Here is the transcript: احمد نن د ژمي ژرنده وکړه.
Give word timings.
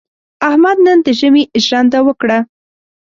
احمد 0.49 0.77
نن 0.85 0.97
د 1.05 1.07
ژمي 1.19 1.43
ژرنده 1.65 1.99
وکړه. 2.07 2.37